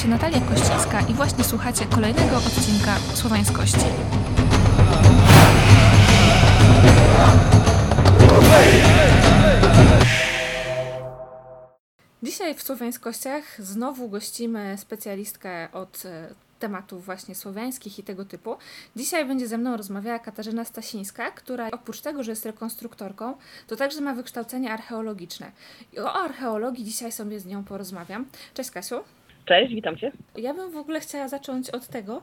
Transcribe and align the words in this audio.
się 0.00 0.08
Natalia 0.08 0.40
Kościńska 0.40 1.00
i 1.00 1.14
właśnie 1.14 1.44
słuchacie 1.44 1.86
kolejnego 1.86 2.36
odcinka 2.36 2.96
Słowańskości. 3.14 3.86
Dzisiaj 12.22 12.54
w 12.54 12.62
Słowiańskościach 12.62 13.44
znowu 13.58 14.08
gościmy 14.08 14.76
specjalistkę 14.78 15.68
od 15.72 16.02
e, 16.04 16.34
tematów 16.58 17.04
właśnie 17.04 17.34
słowiańskich 17.34 17.98
i 17.98 18.02
tego 18.02 18.24
typu. 18.24 18.56
Dzisiaj 18.96 19.26
będzie 19.26 19.48
ze 19.48 19.58
mną 19.58 19.76
rozmawiała 19.76 20.18
Katarzyna 20.18 20.64
Stasińska, 20.64 21.30
która 21.30 21.70
oprócz 21.70 22.00
tego, 22.00 22.22
że 22.22 22.32
jest 22.32 22.46
rekonstruktorką, 22.46 23.34
to 23.66 23.76
także 23.76 24.00
ma 24.00 24.14
wykształcenie 24.14 24.72
archeologiczne. 24.72 25.52
I 25.92 25.98
o 25.98 26.12
archeologii 26.12 26.84
dzisiaj 26.84 27.12
sobie 27.12 27.40
z 27.40 27.46
nią 27.46 27.64
porozmawiam. 27.64 28.26
Cześć 28.54 28.70
Kasiu. 28.70 29.00
Cześć, 29.50 29.74
witam 29.74 29.96
Cię. 29.96 30.12
Ja 30.36 30.54
bym 30.54 30.70
w 30.70 30.76
ogóle 30.76 31.00
chciała 31.00 31.28
zacząć 31.28 31.70
od 31.70 31.86
tego, 31.86 32.22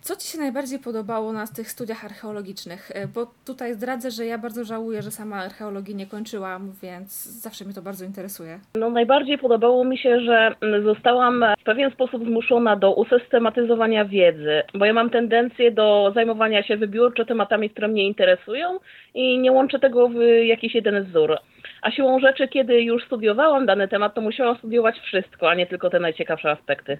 co 0.00 0.16
Ci 0.16 0.28
się 0.28 0.38
najbardziej 0.38 0.78
podobało 0.78 1.32
na 1.32 1.46
tych 1.46 1.70
studiach 1.70 2.04
archeologicznych? 2.04 2.90
E, 2.94 3.08
bo 3.08 3.26
tutaj 3.46 3.74
zdradzę, 3.74 4.10
że 4.10 4.26
ja 4.26 4.38
bardzo 4.38 4.64
żałuję, 4.64 5.02
że 5.02 5.10
sama 5.10 5.36
archeologii 5.36 5.94
nie 5.94 6.06
kończyłam, 6.06 6.72
więc 6.82 7.24
zawsze 7.24 7.64
mnie 7.64 7.74
to 7.74 7.82
bardzo 7.82 8.04
interesuje. 8.04 8.58
No 8.74 8.90
najbardziej 8.90 9.38
podobało 9.38 9.84
mi 9.84 9.98
się, 9.98 10.20
że 10.20 10.54
zostałam 10.84 11.44
w 11.60 11.64
pewien 11.64 11.90
sposób 11.90 12.24
zmuszona 12.24 12.76
do 12.76 12.94
usystematyzowania 12.94 14.04
wiedzy, 14.04 14.62
bo 14.74 14.84
ja 14.84 14.92
mam 14.92 15.10
tendencję 15.10 15.70
do 15.70 16.12
zajmowania 16.14 16.62
się 16.62 16.76
wybiórczo 16.76 17.24
tematami, 17.24 17.70
które 17.70 17.88
mnie 17.88 18.06
interesują 18.06 18.78
i 19.14 19.38
nie 19.38 19.52
łączę 19.52 19.78
tego 19.78 20.08
w 20.08 20.14
jakiś 20.46 20.74
jeden 20.74 21.04
wzór. 21.04 21.38
A 21.82 21.90
siłą 21.90 22.20
rzeczy, 22.20 22.48
kiedy 22.48 22.82
już 22.82 23.04
studiowałam 23.04 23.66
dany 23.66 23.88
temat, 23.88 24.14
to 24.14 24.20
musiałam 24.20 24.58
studiować 24.58 24.98
wszystko, 24.98 25.50
a 25.50 25.54
nie 25.54 25.66
tylko 25.66 25.90
te 25.90 26.00
najciekawsze 26.00 26.50
aspekty. 26.50 26.98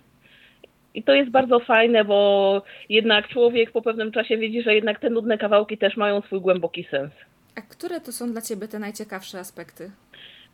I 0.94 1.02
to 1.02 1.14
jest 1.14 1.30
bardzo 1.30 1.60
fajne, 1.60 2.04
bo 2.04 2.62
jednak 2.88 3.28
człowiek 3.28 3.70
po 3.70 3.82
pewnym 3.82 4.12
czasie 4.12 4.36
widzi, 4.36 4.62
że 4.62 4.74
jednak 4.74 5.00
te 5.00 5.10
nudne 5.10 5.38
kawałki 5.38 5.78
też 5.78 5.96
mają 5.96 6.20
swój 6.20 6.40
głęboki 6.40 6.84
sens. 6.90 7.12
A 7.56 7.60
które 7.60 8.00
to 8.00 8.12
są 8.12 8.32
dla 8.32 8.40
Ciebie 8.40 8.68
te 8.68 8.78
najciekawsze 8.78 9.38
aspekty? 9.38 9.90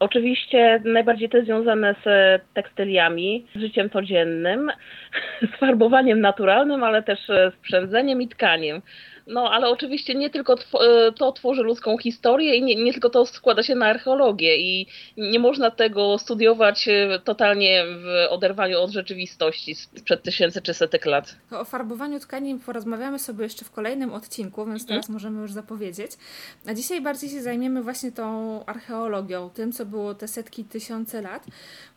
Oczywiście 0.01 0.83
najbardziej 0.85 1.29
te 1.29 1.45
związane 1.45 1.95
z 2.05 2.09
tekstyliami, 2.55 3.47
z 3.57 3.61
życiem 3.61 3.91
codziennym, 3.91 4.71
z 5.55 5.59
farbowaniem 5.59 6.21
naturalnym, 6.21 6.85
ale 6.85 7.03
też 7.03 7.19
z 7.27 7.57
przędzeniem 7.63 8.23
i 8.23 8.29
tkaniem. 8.29 8.83
No, 9.29 9.51
ale 9.51 9.69
oczywiście 9.69 10.15
nie 10.15 10.31
tylko 10.31 10.55
e, 10.55 11.13
to 11.13 11.33
tworzy 11.33 11.63
ludzką 11.63 11.99
historię 11.99 12.57
i 12.57 12.63
nie, 12.63 12.75
nie, 12.77 12.93
tylko 12.93 13.11
to 13.11 13.27
składa 13.27 13.63
się 13.63 13.75
na 13.75 13.87
archeologię 13.87 14.57
i 14.57 14.87
nie 15.17 15.39
można 15.39 15.71
tego 15.71 16.19
studiować 16.19 16.89
e, 16.89 17.19
totalnie 17.25 17.85
w 17.87 18.33
oderwaniu 18.33 18.81
od 18.81 18.91
rzeczywistości 18.91 19.75
sprzed 19.75 20.23
tysięcy 20.23 20.63
czy 20.63 20.75
setek 20.75 21.07
lat. 21.07 21.35
O 21.51 21.65
farbowaniu 21.65 22.21
tkani 22.21 22.59
porozmawiamy 22.67 23.19
sobie 23.19 23.45
jeszcze 23.45 23.65
w 23.65 23.71
kolejnym 23.71 24.13
odcinku, 24.13 24.67
więc 24.67 24.87
teraz 24.87 25.07
hmm. 25.07 25.15
możemy 25.15 25.43
już 25.43 25.53
zapowiedzieć. 25.53 26.13
A 26.67 26.75
dzisiaj 26.75 27.01
bardziej 27.01 27.31
się 27.31 27.43
zajmiemy 27.43 27.83
właśnie 27.83 28.13
tą 28.13 28.65
archeologią, 28.65 29.51
tym 29.51 29.73
co 29.73 29.87
było 29.87 30.15
te 30.15 30.29
setki, 30.29 30.65
tysiące 30.65 31.23
lat, 31.23 31.47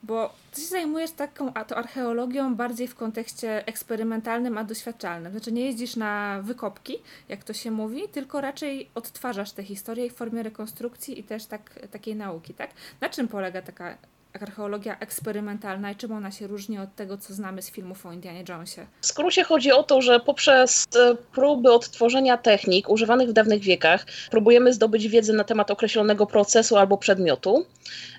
bo 0.03 0.33
ty 0.51 0.61
się 0.61 0.67
zajmujesz 0.67 1.11
taką 1.11 1.53
to 1.67 1.77
archeologią 1.77 2.55
bardziej 2.55 2.87
w 2.87 2.95
kontekście 2.95 3.67
eksperymentalnym, 3.67 4.57
a 4.57 4.63
doświadczalnym. 4.63 5.31
Znaczy 5.31 5.51
nie 5.51 5.65
jeździsz 5.65 5.95
na 5.95 6.41
wykopki, 6.43 6.97
jak 7.29 7.43
to 7.43 7.53
się 7.53 7.71
mówi, 7.71 8.09
tylko 8.09 8.41
raczej 8.41 8.89
odtwarzasz 8.95 9.51
tę 9.51 9.63
historię 9.63 10.09
w 10.09 10.13
formie 10.13 10.43
rekonstrukcji 10.43 11.19
i 11.19 11.23
też 11.23 11.45
tak, 11.45 11.87
takiej 11.91 12.15
nauki, 12.15 12.53
tak? 12.53 12.71
Na 13.01 13.09
czym 13.09 13.27
polega 13.27 13.61
taka 13.61 13.97
archeologia 14.33 14.99
eksperymentalna 14.99 15.91
i 15.91 15.95
czym 15.95 16.11
ona 16.11 16.31
się 16.31 16.47
różni 16.47 16.79
od 16.79 16.95
tego, 16.95 17.17
co 17.17 17.33
znamy 17.33 17.61
z 17.61 17.71
filmów 17.71 18.05
o 18.05 18.11
Indianie 18.13 18.43
Jonesie? 18.49 18.85
W 19.01 19.05
skrócie 19.05 19.43
chodzi 19.43 19.71
o 19.71 19.83
to, 19.83 20.01
że 20.01 20.19
poprzez 20.19 20.87
e, 20.95 21.15
próby 21.33 21.73
odtworzenia 21.73 22.37
technik 22.37 22.89
używanych 22.89 23.29
w 23.29 23.33
dawnych 23.33 23.61
wiekach 23.61 24.05
próbujemy 24.31 24.73
zdobyć 24.73 25.07
wiedzę 25.07 25.33
na 25.33 25.43
temat 25.43 25.71
określonego 25.71 26.25
procesu 26.25 26.77
albo 26.77 26.97
przedmiotu. 26.97 27.65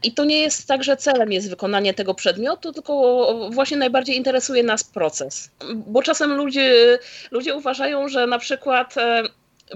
I 0.03 0.13
to 0.13 0.25
nie 0.25 0.41
jest 0.41 0.69
tak, 0.69 0.85
że 0.85 0.97
celem 0.97 1.33
jest 1.33 1.51
wykonanie 1.51 1.95
tego 1.95 2.15
przedmiotu, 2.15 2.73
tylko 2.73 3.51
właśnie 3.51 3.77
najbardziej 3.77 4.17
interesuje 4.17 4.63
nas 4.63 4.85
proces. 4.85 5.51
Bo 5.75 6.03
czasem 6.03 6.35
ludzie, 6.35 6.99
ludzie 7.31 7.55
uważają, 7.55 8.09
że 8.09 8.27
na 8.27 8.39
przykład 8.39 8.99
e, 8.99 9.23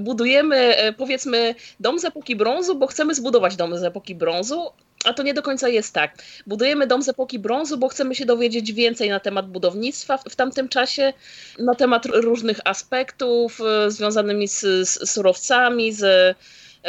budujemy 0.01 0.57
e, 0.57 0.93
powiedzmy 0.93 1.55
dom 1.81 1.99
z 1.99 2.05
epoki 2.05 2.37
brązu, 2.37 2.75
bo 2.75 2.87
chcemy 2.87 3.15
zbudować 3.15 3.57
dom 3.57 3.79
z 3.79 3.85
epoki 3.85 4.15
brązu, 4.15 4.73
a 5.07 5.13
to 5.13 5.23
nie 5.23 5.35
do 5.35 5.43
końca 5.43 5.69
jest 5.69 5.95
tak. 5.95 6.15
Budujemy 6.47 6.87
dom 6.87 7.03
z 7.03 7.09
epoki 7.09 7.39
brązu, 7.39 7.79
bo 7.79 7.89
chcemy 7.89 8.15
się 8.15 8.27
dowiedzieć 8.27 8.73
więcej 8.73 9.09
na 9.09 9.21
temat 9.21 9.49
budownictwa 9.49 10.19
w 10.19 10.37
tamtym 10.37 10.69
czasie, 10.69 11.13
na 11.59 11.75
temat 11.75 12.07
różnych 12.07 12.61
aspektów 12.65 13.61
e, 13.61 13.91
związanymi 13.91 14.49
z, 14.49 14.61
z 14.89 15.11
surowcami, 15.11 15.93
z 15.93 16.37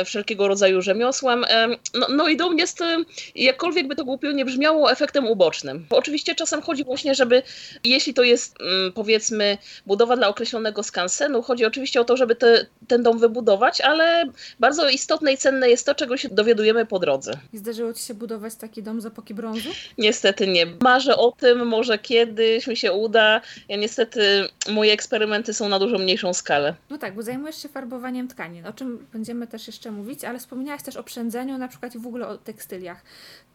wszelkiego 0.06 0.47
rodzaju 0.47 0.81
rzemiosłem. 0.81 1.46
No, 1.94 2.08
no 2.09 2.28
i 2.28 2.38
dom 2.38 2.58
jest, 2.58 2.84
jakkolwiek 3.35 3.88
by 3.88 3.96
to 3.96 4.06
głupio 4.06 4.31
nie 4.31 4.46
brzmiało, 4.46 4.91
efektem 4.91 5.28
ubocznym. 5.28 5.85
Bo 5.90 5.97
oczywiście 5.97 6.35
czasem 6.35 6.62
chodzi 6.62 6.84
właśnie, 6.84 7.16
żeby, 7.16 7.44
jeśli 7.84 8.13
to 8.13 8.24
jest 8.24 8.56
mm, 8.62 8.94
powiedzmy 8.94 9.58
budowa 9.85 10.16
dla 10.16 10.28
określonego 10.28 10.84
skansenu, 10.84 11.41
chodzi 11.41 11.66
oczywiście 11.66 12.02
o 12.02 12.03
to, 12.03 12.18
żeby 12.18 12.35
te, 12.35 12.66
ten 12.88 13.03
dom 13.03 13.19
wybudować, 13.19 13.81
ale 13.81 14.25
bardzo 14.59 14.90
istotne 14.90 15.34
i 15.34 15.38
cenne 15.38 15.69
jest 15.69 15.85
to, 15.85 15.96
czego 15.96 16.18
się 16.18 16.29
dowiadujemy 16.29 16.85
po 16.85 17.00
drodze. 17.00 17.38
I 17.53 17.58
zdarzyło 17.58 17.94
Ci 17.94 18.03
się 18.03 18.14
budować 18.14 18.56
taki 18.56 18.84
dom 18.84 19.02
z 19.02 19.06
epoki 19.06 19.34
brązu? 19.34 19.69
Niestety 19.97 20.47
nie. 20.47 20.66
Marzę 20.81 21.18
o 21.18 21.31
tym, 21.31 21.68
może 21.68 22.00
kiedyś 22.00 22.68
mi 22.68 22.78
się 22.78 22.91
uda. 22.91 23.41
Ja 23.69 23.78
niestety, 23.78 24.50
moje 24.69 24.94
eksperymenty 24.94 25.53
są 25.53 25.69
na 25.69 25.79
dużo 25.79 25.97
mniejszą 25.97 26.34
skalę. 26.34 26.75
No 26.90 26.97
tak, 26.97 27.16
bo 27.16 27.22
zajmujesz 27.22 27.62
się 27.62 27.69
farbowaniem 27.69 28.28
tkanin, 28.28 28.66
o 28.66 28.74
czym 28.74 29.08
będziemy 29.14 29.47
też 29.47 29.68
jeszcze 29.68 29.86
jeszcze 29.87 29.97
mówić, 29.97 30.23
ale 30.23 30.39
wspomniałaś 30.39 30.83
też 30.83 30.95
o 30.95 31.03
przędzeniu, 31.03 31.57
na 31.57 31.67
przykład 31.67 31.97
w 31.97 32.07
ogóle 32.07 32.27
o 32.27 32.37
tekstyliach. 32.37 33.03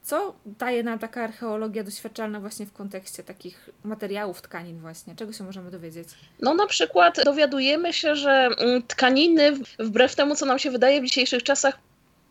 Co 0.02 0.34
daje 0.46 0.82
nam 0.82 0.98
taka 0.98 1.24
archeologia 1.24 1.84
doświadczalna 1.84 2.40
właśnie 2.40 2.66
w 2.66 2.72
kontekście 2.72 3.22
takich 3.22 3.70
materiałów, 3.84 4.42
tkanin 4.42 4.78
właśnie? 4.78 5.14
Czego 5.16 5.32
się 5.32 5.44
możemy 5.44 5.70
dowiedzieć? 5.70 6.08
No 6.40 6.54
na 6.54 6.66
przykład 6.66 7.20
dowiadujemy 7.24 7.92
się, 7.92 8.16
że 8.16 8.48
mm, 8.58 8.82
tkaniny, 8.82 9.52
wbrew 9.78 10.14
temu, 10.14 10.34
co 10.34 10.46
nam 10.46 10.58
się 10.58 10.70
wydaje 10.70 11.00
w 11.00 11.04
dzisiejszych 11.04 11.42
czasach, 11.42 11.78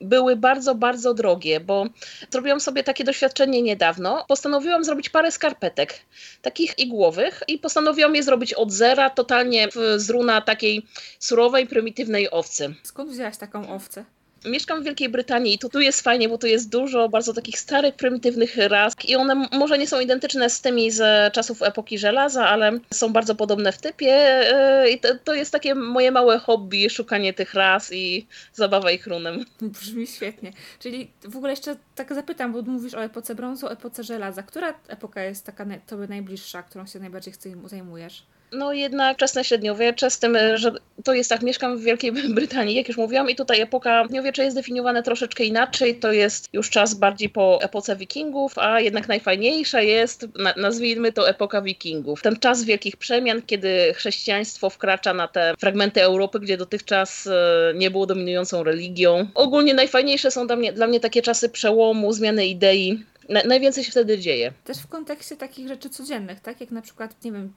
były 0.01 0.35
bardzo, 0.35 0.75
bardzo 0.75 1.13
drogie, 1.13 1.59
bo 1.59 1.85
zrobiłam 2.31 2.59
sobie 2.59 2.83
takie 2.83 3.03
doświadczenie 3.03 3.61
niedawno. 3.61 4.25
Postanowiłam 4.27 4.83
zrobić 4.83 5.09
parę 5.09 5.31
skarpetek, 5.31 5.93
takich 6.41 6.79
igłowych 6.79 7.43
i 7.47 7.57
postanowiłam 7.57 8.15
je 8.15 8.23
zrobić 8.23 8.53
od 8.53 8.71
zera, 8.71 9.09
totalnie 9.09 9.67
z 9.97 10.09
runa 10.09 10.41
takiej 10.41 10.85
surowej, 11.19 11.67
prymitywnej 11.67 12.31
owcy. 12.31 12.75
Skąd 12.83 13.11
wzięłaś 13.11 13.37
taką 13.37 13.69
owcę? 13.75 14.05
Mieszkam 14.45 14.81
w 14.81 14.85
Wielkiej 14.85 15.09
Brytanii 15.09 15.53
i 15.53 15.59
tu, 15.59 15.69
tu 15.69 15.79
jest 15.79 16.01
fajnie, 16.01 16.29
bo 16.29 16.37
tu 16.37 16.47
jest 16.47 16.69
dużo 16.69 17.09
bardzo 17.09 17.33
takich 17.33 17.59
starych, 17.59 17.95
prymitywnych 17.95 18.57
ras 18.57 18.93
i 19.07 19.15
one 19.15 19.47
może 19.51 19.77
nie 19.77 19.87
są 19.87 19.99
identyczne 19.99 20.49
z 20.49 20.61
tymi 20.61 20.91
z 20.91 21.33
czasów 21.33 21.61
epoki 21.61 21.97
żelaza, 21.97 22.47
ale 22.47 22.79
są 22.93 23.13
bardzo 23.13 23.35
podobne 23.35 23.71
w 23.71 23.77
typie 23.77 24.13
e, 24.13 24.89
i 24.89 24.99
to, 24.99 25.07
to 25.23 25.33
jest 25.33 25.51
takie 25.51 25.75
moje 25.75 26.11
małe 26.11 26.39
hobby, 26.39 26.89
szukanie 26.89 27.33
tych 27.33 27.53
ras 27.53 27.93
i 27.93 28.27
zabawa 28.53 28.91
ich 28.91 29.07
runem. 29.07 29.45
Brzmi 29.61 30.07
świetnie. 30.07 30.53
Czyli 30.79 31.11
w 31.23 31.37
ogóle 31.37 31.51
jeszcze 31.51 31.75
tak 31.95 32.13
zapytam, 32.13 32.53
bo 32.53 32.61
mówisz 32.61 32.93
o 32.93 33.03
epoce 33.03 33.35
brązu, 33.35 33.67
epoce 33.67 34.03
żelaza. 34.03 34.43
Która 34.43 34.73
epoka 34.87 35.23
jest 35.23 35.45
taka 35.45 35.65
tobie 35.87 36.07
najbliższa, 36.07 36.63
którą 36.63 36.85
się 36.85 36.99
najbardziej 36.99 37.33
zajmujesz? 37.65 38.23
No 38.51 38.73
jednak 38.73 39.17
wczesne 39.17 39.43
średniowiecze, 39.43 40.09
z 40.09 40.19
tym, 40.19 40.37
że 40.55 40.71
to 41.03 41.13
jest 41.13 41.29
tak, 41.29 41.41
mieszkam 41.41 41.77
w 41.77 41.81
Wielkiej 41.81 42.11
Brytanii, 42.35 42.75
jak 42.75 42.87
już 42.87 42.97
mówiłam, 42.97 43.29
i 43.29 43.35
tutaj 43.35 43.61
epoka 43.61 44.01
średniowiecze 44.01 44.43
jest 44.43 44.57
definiowane 44.57 45.03
troszeczkę 45.03 45.43
inaczej, 45.43 45.95
to 45.95 46.11
jest 46.11 46.49
już 46.53 46.69
czas 46.69 46.93
bardziej 46.93 47.29
po 47.29 47.59
epoce 47.61 47.95
wikingów, 47.95 48.57
a 48.57 48.79
jednak 48.79 49.07
najfajniejsza 49.07 49.81
jest, 49.81 50.27
nazwijmy 50.57 51.13
to 51.13 51.29
epoka 51.29 51.61
wikingów. 51.61 52.21
Ten 52.21 52.39
czas 52.39 52.63
wielkich 52.63 52.97
przemian, 52.97 53.41
kiedy 53.41 53.93
chrześcijaństwo 53.93 54.69
wkracza 54.69 55.13
na 55.13 55.27
te 55.27 55.53
fragmenty 55.59 56.03
Europy, 56.03 56.39
gdzie 56.39 56.57
dotychczas 56.57 57.27
e, 57.27 57.73
nie 57.75 57.91
było 57.91 58.05
dominującą 58.05 58.63
religią. 58.63 59.27
Ogólnie 59.35 59.73
najfajniejsze 59.73 60.31
są 60.31 60.47
dla 60.47 60.55
mnie, 60.55 60.73
dla 60.73 60.87
mnie 60.87 60.99
takie 60.99 61.21
czasy 61.21 61.49
przełomu, 61.49 62.13
zmiany 62.13 62.45
idei. 62.45 63.03
Na, 63.29 63.43
najwięcej 63.43 63.83
się 63.83 63.91
wtedy 63.91 64.19
dzieje. 64.19 64.53
Też 64.65 64.77
w 64.77 64.87
kontekście 64.87 65.37
takich 65.37 65.67
rzeczy 65.67 65.89
codziennych, 65.89 66.39
tak? 66.39 66.61
Jak 66.61 66.71
na 66.71 66.81
przykład, 66.81 67.23
nie 67.23 67.31
wiem, 67.31 67.53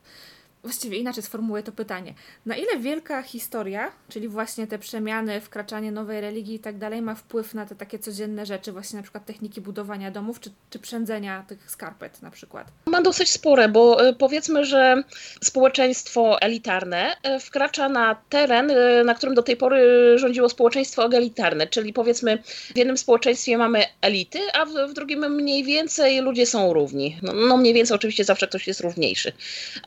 właściwie 0.65 0.99
inaczej 0.99 1.23
sformułuję 1.23 1.63
to 1.63 1.73
pytanie. 1.73 2.15
Na 2.47 2.57
ile 2.57 2.79
wielka 2.79 3.23
historia, 3.23 3.93
czyli 4.09 4.29
właśnie 4.29 4.67
te 4.67 4.79
przemiany, 4.79 5.41
wkraczanie 5.41 5.93
nowej 5.93 6.21
religii 6.21 6.55
i 6.55 6.59
tak 6.59 6.79
dalej, 6.79 7.03
ma 7.03 7.15
wpływ 7.15 7.55
na 7.55 7.67
te 7.67 7.75
takie 7.75 7.99
codzienne 7.99 8.47
rzeczy, 8.47 8.73
właśnie 8.73 8.97
na 8.97 9.03
przykład 9.03 9.27
techniki 9.27 9.61
budowania 9.61 10.11
domów, 10.11 10.41
czy, 10.41 10.51
czy 10.71 10.79
przędzenia 10.79 11.45
tych 11.49 11.71
skarpet 11.71 12.23
na 12.23 12.31
przykład? 12.31 12.67
Ma 12.87 13.03
dosyć 13.03 13.31
spore, 13.31 13.69
bo 13.69 14.09
y, 14.09 14.15
powiedzmy, 14.15 14.65
że 14.65 15.03
społeczeństwo 15.43 16.41
elitarne 16.41 17.17
y, 17.37 17.41
wkracza 17.41 17.89
na 17.89 18.17
teren, 18.29 18.71
y, 18.71 19.05
na 19.05 19.15
którym 19.15 19.35
do 19.35 19.43
tej 19.43 19.57
pory 19.57 19.79
rządziło 20.19 20.49
społeczeństwo 20.49 21.05
egalitarne, 21.05 21.67
czyli 21.67 21.93
powiedzmy 21.93 22.39
w 22.75 22.77
jednym 22.77 22.99
społeczeństwie 22.99 23.59
mamy 23.59 23.85
elity, 24.01 24.39
a 24.53 24.65
w, 24.65 24.73
w 24.91 24.93
drugim 24.93 25.35
mniej 25.35 25.65
więcej 25.65 26.21
ludzie 26.21 26.47
są 26.47 26.73
równi. 26.73 27.19
No, 27.23 27.33
no 27.33 27.57
mniej 27.57 27.75
więcej 27.75 27.95
oczywiście 27.95 28.25
zawsze 28.25 28.47
ktoś 28.47 28.67
jest 28.67 28.81
równiejszy. 28.81 29.33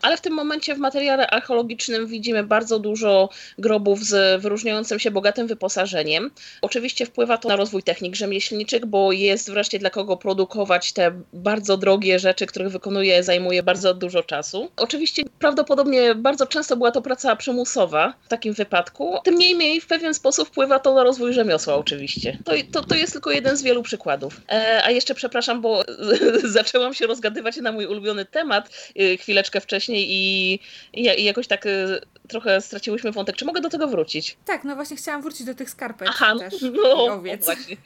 Ale 0.02 0.18
w 0.18 0.22
tym 0.22 0.34
momencie 0.34 0.67
w 0.76 0.80
materiale 0.80 1.28
archeologicznym 1.28 2.08
widzimy 2.08 2.44
bardzo 2.44 2.80
dużo 2.80 3.30
grobów 3.58 4.06
z 4.06 4.42
wyróżniającym 4.42 5.00
się 5.00 5.12
bogatym 5.12 5.48
wyposażeniem. 5.48 6.32
Oczywiście 6.62 7.06
wpływa 7.06 7.38
to 7.38 7.50
na 7.50 7.56
rozwój 7.56 7.84
technik 7.84 8.16
rzemieślniczych, 8.16 8.86
bo 8.86 9.12
jest 9.12 9.52
wreszcie 9.52 9.80
dla 9.80 9.90
kogo 9.90 10.18
produkować 10.18 10.94
te 10.94 11.12
bardzo 11.34 11.78
drogie 11.78 12.20
rzeczy, 12.20 12.46
których 12.46 12.70
wykonuje, 12.72 13.24
zajmuje 13.24 13.64
bardzo 13.64 13.94
dużo 13.94 14.24
czasu. 14.24 14.72
Oczywiście 14.78 15.24
prawdopodobnie 15.40 16.16
bardzo 16.16 16.48
często 16.48 16.78
była 16.78 16.92
to 16.92 17.02
praca 17.02 17.36
przymusowa 17.36 18.14
w 18.26 18.28
takim 18.28 18.54
wypadku. 18.54 19.18
Tym 19.24 19.36
niemniej 19.36 19.82
w 19.82 19.88
pewien 19.88 20.14
sposób 20.14 20.48
wpływa 20.48 20.80
to 20.80 20.94
na 20.94 21.04
rozwój 21.04 21.34
rzemiosła 21.34 21.76
oczywiście. 21.76 22.38
To, 22.44 22.52
to, 22.72 22.84
to 22.84 22.96
jest 22.96 23.14
tylko 23.14 23.32
jeden 23.32 23.58
z 23.58 23.64
wielu 23.64 23.84
przykładów. 23.84 24.42
E, 24.50 24.82
a 24.84 24.92
jeszcze 24.92 25.16
przepraszam, 25.16 25.62
bo 25.62 25.84
zaczęłam 26.44 26.94
się 26.94 27.08
rozgadywać 27.08 27.58
na 27.58 27.72
mój 27.72 27.86
ulubiony 27.86 28.26
temat 28.26 28.70
y, 29.00 29.18
chwileczkę 29.18 29.62
wcześniej 29.62 30.08
i, 30.10 30.57
i, 30.94 31.24
jakoś 31.24 31.48
tak 31.48 31.66
y, 31.66 32.02
trochę 32.28 32.62
straciłyśmy 32.62 33.12
wątek. 33.12 33.36
Czy 33.36 33.46
mogę 33.46 33.62
do 33.62 33.70
tego 33.70 33.88
wrócić? 33.88 34.38
Tak, 34.46 34.64
no 34.64 34.76
właśnie 34.76 34.98
chciałam 34.98 35.22
wrócić 35.22 35.46
do 35.46 35.56
tych 35.56 35.70
skarpet 35.70 36.08
Aha, 36.12 36.36
też. 36.40 36.54
No, 36.84 37.22
właśnie. 37.44 37.78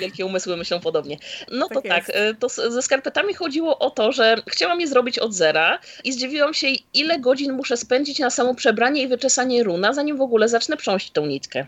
Wielkie 0.00 0.26
umysły 0.26 0.56
myślą 0.56 0.80
podobnie. 0.80 1.18
No 1.52 1.68
tak 1.68 1.82
to 1.82 1.88
tak, 1.88 2.08
y, 2.08 2.34
to 2.40 2.48
ze 2.48 2.82
skarpetami 2.82 3.34
chodziło 3.34 3.78
o 3.78 3.90
to, 3.90 4.12
że 4.12 4.36
chciałam 4.46 4.80
je 4.80 4.88
zrobić 4.88 5.18
od 5.18 5.34
zera 5.34 5.78
i 6.04 6.12
zdziwiłam 6.12 6.54
się, 6.54 6.66
ile 6.94 7.18
godzin 7.18 7.52
muszę 7.52 7.76
spędzić 7.76 8.18
na 8.18 8.30
samo 8.30 8.54
przebranie 8.54 9.02
i 9.02 9.08
wyczesanie 9.08 9.62
runa, 9.62 9.92
zanim 9.92 10.16
w 10.16 10.22
ogóle 10.22 10.48
zacznę 10.48 10.76
prząść 10.76 11.10
tą 11.10 11.26
nitkę. 11.26 11.66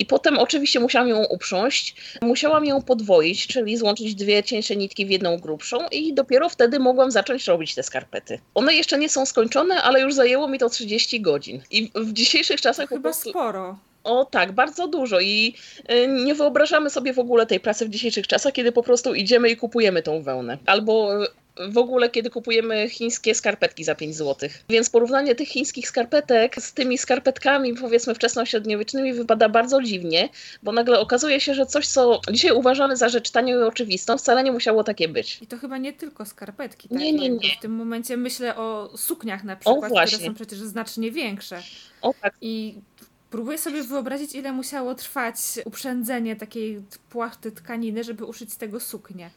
I 0.00 0.06
potem 0.06 0.38
oczywiście 0.38 0.80
musiałam 0.80 1.08
ją 1.08 1.24
uprząść, 1.24 1.94
musiałam 2.22 2.64
ją 2.64 2.82
podwoić, 2.82 3.46
czyli 3.46 3.76
złączyć 3.76 4.14
dwie 4.14 4.42
cieńsze 4.42 4.76
nitki 4.76 5.06
w 5.06 5.10
jedną 5.10 5.38
grubszą 5.38 5.78
i 5.92 6.14
dopiero 6.14 6.48
wtedy 6.48 6.78
mogłam 6.78 7.10
zacząć 7.10 7.46
robić 7.46 7.74
te 7.74 7.82
skarpety. 7.82 8.38
One 8.54 8.74
jeszcze 8.74 8.98
nie 8.98 9.08
są 9.08 9.26
skończone, 9.26 9.82
ale 9.82 10.00
już 10.00 10.14
zajęło 10.14 10.48
mi 10.48 10.58
to 10.58 10.70
30 10.70 11.20
godzin. 11.20 11.62
I 11.70 11.90
w 11.94 12.12
dzisiejszych 12.12 12.60
czasach 12.60 12.88
Chyba 12.88 13.00
prostu... 13.00 13.30
sporo. 13.30 13.78
O 14.04 14.24
tak, 14.24 14.52
bardzo 14.52 14.88
dużo 14.88 15.20
i 15.20 15.54
y, 15.90 16.06
nie 16.08 16.34
wyobrażamy 16.34 16.90
sobie 16.90 17.12
w 17.12 17.18
ogóle 17.18 17.46
tej 17.46 17.60
pracy 17.60 17.86
w 17.86 17.90
dzisiejszych 17.90 18.26
czasach, 18.26 18.52
kiedy 18.52 18.72
po 18.72 18.82
prostu 18.82 19.14
idziemy 19.14 19.48
i 19.48 19.56
kupujemy 19.56 20.02
tą 20.02 20.22
wełnę. 20.22 20.58
Albo 20.66 21.10
w 21.68 21.78
ogóle, 21.78 22.10
kiedy 22.10 22.30
kupujemy 22.30 22.88
chińskie 22.88 23.34
skarpetki 23.34 23.84
za 23.84 23.94
5 23.94 24.16
zł. 24.16 24.48
Więc 24.68 24.90
porównanie 24.90 25.34
tych 25.34 25.48
chińskich 25.48 25.88
skarpetek 25.88 26.56
z 26.62 26.72
tymi 26.72 26.98
skarpetkami, 26.98 27.74
powiedzmy, 27.74 28.14
wczesnośredniowiecznymi 28.14 29.12
wypada 29.12 29.48
bardzo 29.48 29.82
dziwnie, 29.82 30.28
bo 30.62 30.72
nagle 30.72 31.00
okazuje 31.00 31.40
się, 31.40 31.54
że 31.54 31.66
coś, 31.66 31.86
co 31.86 32.20
dzisiaj 32.32 32.52
uważamy 32.52 32.96
za 32.96 33.08
rzecz 33.08 33.30
tanią 33.30 33.60
i 33.60 33.62
oczywistą, 33.62 34.18
wcale 34.18 34.42
nie 34.42 34.52
musiało 34.52 34.84
takie 34.84 35.08
być. 35.08 35.38
I 35.42 35.46
to 35.46 35.58
chyba 35.58 35.78
nie 35.78 35.92
tylko 35.92 36.24
skarpetki, 36.24 36.88
tak? 36.88 36.98
Nie, 36.98 37.12
nie, 37.12 37.30
nie. 37.30 37.56
W 37.58 37.60
tym 37.60 37.72
momencie 37.72 38.16
myślę 38.16 38.56
o 38.56 38.90
sukniach 38.96 39.44
na 39.44 39.56
przykład, 39.56 39.92
które 40.06 40.26
są 40.26 40.34
przecież 40.34 40.58
znacznie 40.58 41.10
większe. 41.10 41.62
O 42.02 42.14
tak. 42.22 42.34
I 42.40 42.74
Próbuję 43.30 43.58
sobie 43.58 43.82
wyobrazić, 43.82 44.34
ile 44.34 44.52
musiało 44.52 44.94
trwać 44.94 45.36
uprzędzenie 45.64 46.36
takiej 46.36 46.82
płachty 47.10 47.52
tkaniny, 47.52 48.04
żeby 48.04 48.24
uszyć 48.24 48.52
z 48.52 48.56
tego 48.56 48.80
suknię 48.80 49.30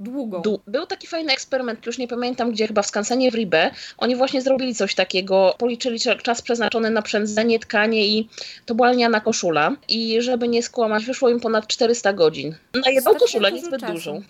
długą. 0.00 0.42
Był 0.66 0.86
taki 0.86 1.06
fajny 1.06 1.32
eksperyment, 1.32 1.86
już 1.86 1.98
nie 1.98 2.08
pamiętam 2.08 2.52
gdzie, 2.52 2.66
chyba 2.66 2.82
w 2.82 2.86
Skansenie 2.86 3.30
w 3.30 3.34
Ribe. 3.34 3.70
Oni 3.98 4.16
właśnie 4.16 4.42
zrobili 4.42 4.74
coś 4.74 4.94
takiego, 4.94 5.54
policzyli 5.58 5.98
czas 6.22 6.42
przeznaczony 6.42 6.90
na 6.90 7.02
przędzenie, 7.02 7.58
tkanie 7.58 8.06
i 8.06 8.28
to 8.66 8.74
była 8.74 8.92
lniana 8.92 9.20
koszula. 9.20 9.76
I 9.88 10.22
żeby 10.22 10.48
nie 10.48 10.62
skłamać, 10.62 11.04
wyszło 11.04 11.28
im 11.28 11.40
ponad 11.40 11.66
400 11.66 12.12
godzin. 12.12 12.54
Na 12.84 12.90
jedną 12.90 13.14
koszulę, 13.14 13.52
niezbyt 13.52 13.80
czasu. 13.80 13.92
dużą. 13.92 14.22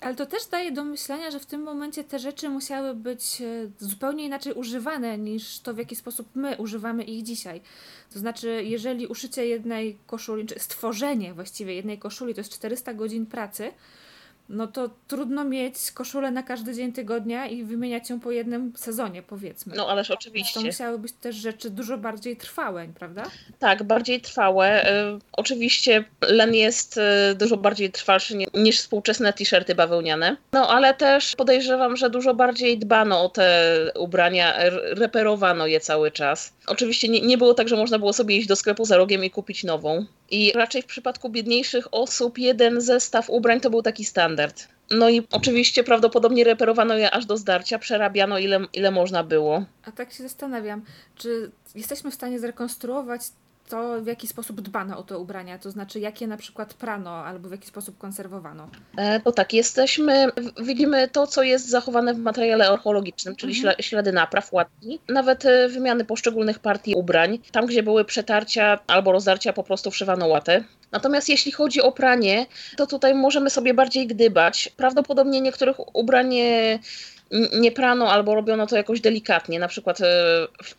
Ale 0.00 0.14
to 0.14 0.26
też 0.26 0.46
daje 0.46 0.72
do 0.72 0.84
myślenia, 0.84 1.30
że 1.30 1.40
w 1.40 1.46
tym 1.46 1.62
momencie 1.62 2.04
te 2.04 2.18
rzeczy 2.18 2.48
musiały 2.48 2.94
być 2.94 3.40
e, 3.40 3.70
zupełnie 3.78 4.24
inaczej 4.24 4.52
używane 4.52 5.18
niż 5.18 5.58
to, 5.58 5.74
w 5.74 5.78
jaki 5.78 5.96
sposób 5.96 6.28
my 6.34 6.56
używamy 6.56 7.04
ich 7.04 7.22
dzisiaj. 7.22 7.60
To 8.12 8.18
znaczy, 8.18 8.62
jeżeli 8.64 9.06
uszycie 9.06 9.46
jednej 9.46 9.98
koszuli, 10.06 10.46
czy 10.46 10.58
stworzenie 10.58 11.34
właściwie 11.34 11.74
jednej 11.74 11.98
koszuli 11.98 12.34
to 12.34 12.40
jest 12.40 12.52
400 12.52 12.94
godzin 12.94 13.26
pracy, 13.26 13.72
no 14.48 14.66
to 14.66 14.90
trudno 15.08 15.44
mieć 15.44 15.76
koszulę 15.94 16.30
na 16.30 16.42
każdy 16.42 16.74
dzień 16.74 16.92
tygodnia 16.92 17.46
i 17.46 17.64
wymieniać 17.64 18.10
ją 18.10 18.20
po 18.20 18.30
jednym 18.30 18.72
sezonie, 18.76 19.22
powiedzmy. 19.22 19.74
No 19.76 19.88
ależ 19.88 20.10
oczywiście. 20.10 20.60
To 20.60 20.66
musiały 20.66 20.98
być 20.98 21.12
też 21.12 21.36
rzeczy 21.36 21.70
dużo 21.70 21.98
bardziej 21.98 22.36
trwałe, 22.36 22.88
prawda? 22.98 23.22
Tak, 23.58 23.82
bardziej 23.82 24.20
trwałe. 24.20 24.90
Y, 25.14 25.18
oczywiście 25.32 26.04
len 26.28 26.54
jest 26.54 26.96
y, 26.96 27.34
dużo 27.34 27.56
bardziej 27.56 27.90
trwalszy 27.90 28.38
niż 28.54 28.78
współczesne 28.78 29.32
t-shirty 29.32 29.74
bawełniane. 29.74 30.36
No 30.52 30.68
ale 30.68 30.94
też 30.94 31.36
podejrzewam, 31.36 31.96
że 31.96 32.10
dużo 32.10 32.34
bardziej 32.34 32.78
dbano 32.78 33.24
o 33.24 33.28
te 33.28 33.74
ubrania, 33.98 34.54
reperowano 34.70 35.66
je 35.66 35.80
cały 35.80 36.10
czas. 36.10 36.52
Oczywiście 36.66 37.08
nie, 37.08 37.20
nie 37.20 37.38
było 37.38 37.54
tak, 37.54 37.68
że 37.68 37.76
można 37.76 37.98
było 37.98 38.12
sobie 38.12 38.36
iść 38.36 38.48
do 38.48 38.56
sklepu 38.56 38.84
za 38.84 38.96
rogiem 38.96 39.24
i 39.24 39.30
kupić 39.30 39.64
nową. 39.64 40.06
I 40.30 40.52
raczej 40.54 40.82
w 40.82 40.86
przypadku 40.86 41.30
biedniejszych 41.30 41.88
osób 41.90 42.38
jeden 42.38 42.80
zestaw 42.80 43.30
ubrań 43.30 43.60
to 43.60 43.70
był 43.70 43.82
taki 43.82 44.04
standard. 44.04 44.68
No 44.90 45.10
i 45.10 45.26
oczywiście 45.32 45.84
prawdopodobnie 45.84 46.44
reperowano 46.44 46.94
je 46.94 47.10
aż 47.10 47.26
do 47.26 47.36
zdarcia, 47.36 47.78
przerabiano 47.78 48.38
ile, 48.38 48.66
ile 48.72 48.90
można 48.90 49.24
było. 49.24 49.64
A 49.84 49.92
tak 49.92 50.12
się 50.12 50.22
zastanawiam, 50.22 50.84
czy 51.16 51.50
jesteśmy 51.74 52.10
w 52.10 52.14
stanie 52.14 52.40
zrekonstruować 52.40 53.22
to, 53.68 54.02
w 54.02 54.06
jaki 54.06 54.28
sposób 54.28 54.60
dbano 54.60 54.98
o 54.98 55.02
te 55.02 55.18
ubrania, 55.18 55.58
to 55.58 55.70
znaczy 55.70 56.00
jakie 56.00 56.26
na 56.26 56.36
przykład 56.36 56.74
prano 56.74 57.10
albo 57.10 57.48
w 57.48 57.52
jaki 57.52 57.66
sposób 57.66 57.98
konserwowano? 57.98 58.68
E, 58.96 59.20
to 59.20 59.32
tak, 59.32 59.52
jesteśmy, 59.52 60.26
widzimy 60.62 61.08
to, 61.08 61.26
co 61.26 61.42
jest 61.42 61.68
zachowane 61.68 62.14
w 62.14 62.18
materiale 62.18 62.68
archeologicznym, 62.68 63.36
czyli 63.36 63.56
mhm. 63.56 63.74
ślady 63.80 64.12
napraw, 64.12 64.52
łatki, 64.52 65.00
nawet 65.08 65.44
e, 65.44 65.68
wymiany 65.68 66.04
poszczególnych 66.04 66.58
partii 66.58 66.94
ubrań. 66.94 67.38
Tam, 67.52 67.66
gdzie 67.66 67.82
były 67.82 68.04
przetarcia 68.04 68.78
albo 68.86 69.12
rozdarcia, 69.12 69.52
po 69.52 69.62
prostu 69.62 69.90
wszywano 69.90 70.26
łatę. 70.26 70.64
Natomiast 70.92 71.28
jeśli 71.28 71.52
chodzi 71.52 71.82
o 71.82 71.92
pranie, 71.92 72.46
to 72.76 72.86
tutaj 72.86 73.14
możemy 73.14 73.50
sobie 73.50 73.74
bardziej 73.74 74.06
gdybać. 74.06 74.72
Prawdopodobnie 74.76 75.40
niektórych 75.40 75.96
ubrań 75.96 76.34
nie 77.52 77.72
prano 77.72 78.12
albo 78.12 78.34
robiono 78.34 78.66
to 78.66 78.76
jakoś 78.76 79.00
delikatnie, 79.00 79.58
na 79.58 79.68
przykład 79.68 80.00
e, 80.00 80.06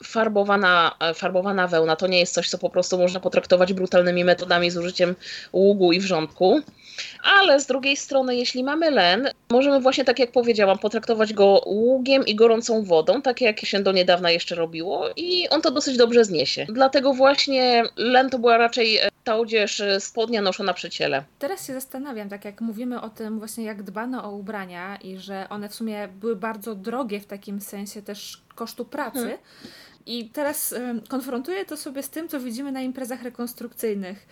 farbowana, 0.04 0.96
e, 1.00 1.14
farbowana 1.14 1.68
wełna 1.68 1.96
to 1.96 2.08
nie 2.08 2.20
jest 2.20 2.34
coś, 2.34 2.50
co 2.50 2.58
po 2.58 2.70
prostu 2.70 2.98
można 2.98 3.20
potraktować 3.20 3.74
brutalnymi 3.74 4.24
metodami 4.24 4.72
z 4.72 4.78
użyciem 4.78 5.16
ługu 5.54 5.92
i 5.92 6.00
wrzątku. 6.00 6.62
Ale 7.24 7.60
z 7.60 7.66
drugiej 7.66 7.98
strony, 7.98 8.36
jeśli 8.36 8.64
mamy 8.64 8.92
len, 8.92 9.30
możemy 9.50 9.80
właśnie 9.80 10.06
tak 10.06 10.20
jak 10.20 10.32
powiedziałam, 10.32 10.78
potraktować 10.78 11.34
go 11.34 11.62
ługiem 11.66 12.26
i 12.26 12.36
gorącą 12.36 12.84
wodą, 12.84 13.22
tak 13.22 13.42
jak 13.42 13.60
się 13.60 13.80
do 13.80 13.92
niedawna 13.92 14.32
jeszcze 14.32 14.56
robiło 14.56 15.10
i 15.16 15.50
on 15.50 15.62
to 15.62 15.72
dosyć 15.72 15.98
dobrze 15.98 16.26
zniesie. 16.26 16.66
Dlatego 16.70 17.14
właśnie 17.14 17.84
len 17.98 18.30
to 18.30 18.40
była 18.40 18.58
raczej 18.58 18.98
e, 18.98 19.10
ta 19.24 19.38
odzież 19.38 19.84
spodnia 20.00 20.42
noszona 20.42 20.74
przy 20.74 20.90
ciele. 20.90 21.24
Teraz 21.40 21.68
się 21.68 21.74
zastanawiam, 21.74 22.30
tak 22.30 22.46
jak 22.46 22.62
mówimy 22.62 23.02
o 23.02 23.10
tym 23.10 23.40
właśnie 23.40 23.64
jak 23.64 23.84
dbano 23.84 24.24
o 24.24 24.32
ubrania 24.32 24.96
i 24.96 25.18
że 25.18 25.50
one 25.50 25.70
w 25.70 25.76
sumie 25.76 26.08
były 26.08 26.36
bardzo 26.46 26.76
drogie 26.76 27.20
w 27.20 27.26
takim 27.26 27.62
sensie 27.62 28.02
też 28.02 28.42
kosztu 28.56 28.86
pracy. 28.86 29.20
Hmm. 29.20 29.38
I 30.06 30.30
teraz 30.30 30.76
konfrontuję 31.10 31.66
to 31.66 31.78
sobie 31.78 32.04
z 32.04 32.10
tym, 32.10 32.28
co 32.28 32.40
widzimy 32.40 32.72
na 32.72 32.82
imprezach 32.82 33.24
rekonstrukcyjnych, 33.24 34.28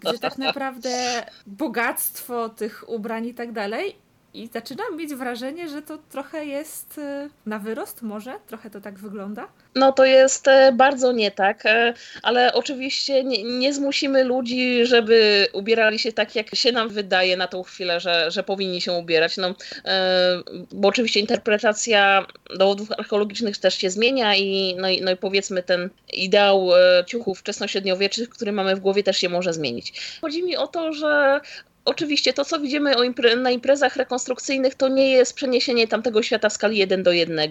gdzie 0.00 0.18
tak 0.18 0.38
naprawdę 0.38 1.26
bogactwo 1.46 2.48
tych 2.48 2.88
ubrań 2.88 3.26
i 3.26 3.34
tak 3.34 3.52
dalej 3.52 3.96
i 4.34 4.48
zaczynam 4.52 4.96
mieć 4.96 5.14
wrażenie, 5.14 5.68
że 5.68 5.82
to 5.82 5.98
trochę 6.10 6.46
jest 6.46 6.98
y, 6.98 7.30
na 7.46 7.58
wyrost, 7.58 8.02
może? 8.02 8.32
Trochę 8.46 8.70
to 8.70 8.80
tak 8.80 8.98
wygląda? 8.98 9.48
No 9.74 9.92
to 9.92 10.04
jest 10.04 10.48
e, 10.48 10.72
bardzo 10.72 11.12
nie 11.12 11.30
tak, 11.30 11.66
e, 11.66 11.94
ale 12.22 12.54
oczywiście 12.54 13.24
nie, 13.24 13.44
nie, 13.44 13.74
zmusimy 13.74 14.24
ludzi, 14.24 14.86
żeby 14.86 15.48
ubierali 15.52 15.98
się 15.98 16.12
tak, 16.12 16.36
jak 16.36 16.54
się 16.54 16.72
nam 16.72 16.88
wydaje 16.88 17.36
na 17.36 17.48
tą 17.48 17.62
chwilę, 17.62 18.00
że, 18.00 18.30
że 18.30 18.42
powinni 18.42 18.80
się 18.80 18.92
ubierać. 18.92 19.36
No, 19.36 19.54
e, 19.84 20.42
bo 20.72 20.88
oczywiście 20.88 21.20
interpretacja 21.20 22.26
dowodów 22.58 22.92
archeologicznych 22.92 23.58
też 23.58 23.74
się 23.74 23.90
zmienia 23.90 24.36
i, 24.36 24.76
no, 24.78 24.88
i, 24.88 25.02
no 25.02 25.10
i 25.10 25.16
powiedzmy 25.16 25.62
ten 25.62 25.90
ideał 26.12 26.70
ciuchów 27.06 27.38
wczesnośredniowiecznych, 27.38 28.28
który 28.28 28.52
mamy 28.52 28.76
w 28.76 28.80
głowie 28.80 29.02
też 29.02 29.16
się 29.16 29.28
może 29.28 29.52
zmienić. 29.52 30.18
Chodzi 30.20 30.42
mi 30.42 30.56
o 30.56 30.66
to, 30.66 30.92
że 30.92 31.40
Oczywiście 31.84 32.32
to, 32.32 32.44
co 32.44 32.60
widzimy 32.60 32.94
na 33.36 33.50
imprezach 33.50 33.96
rekonstrukcyjnych, 33.96 34.74
to 34.74 34.88
nie 34.88 35.10
jest 35.10 35.34
przeniesienie 35.34 35.88
tamtego 35.88 36.22
świata 36.22 36.48
w 36.48 36.52
skali 36.52 36.78
1 36.78 37.02
do 37.02 37.12
1. 37.12 37.50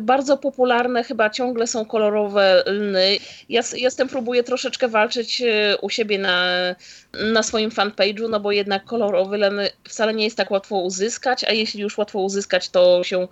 Bardzo 0.00 0.36
popularne 0.36 1.04
chyba 1.04 1.30
ciągle 1.30 1.66
są 1.66 1.84
kolorowe 1.84 2.64
lny. 2.66 3.16
Ja, 3.48 3.60
ja 3.76 3.90
z 3.90 3.96
tym 3.96 4.08
próbuję 4.08 4.42
troszeczkę 4.44 4.88
walczyć 4.88 5.40
e, 5.40 5.76
u 5.82 5.90
siebie 5.90 6.18
na, 6.18 6.46
na 7.32 7.42
swoim 7.42 7.70
fanpage'u, 7.70 8.30
no 8.30 8.40
bo 8.40 8.52
jednak 8.52 8.84
kolorowy 8.84 9.38
len 9.38 9.60
wcale 9.84 10.14
nie 10.14 10.24
jest 10.24 10.36
tak 10.36 10.50
łatwo 10.50 10.76
uzyskać, 10.76 11.44
a 11.44 11.52
jeśli 11.52 11.80
już 11.80 11.98
łatwo 11.98 12.20
uzyskać, 12.20 12.68
to 12.68 13.04
się 13.04 13.28